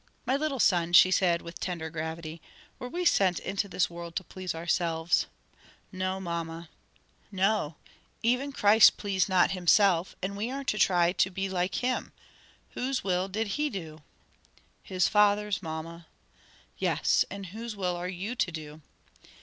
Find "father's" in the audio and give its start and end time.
15.07-15.61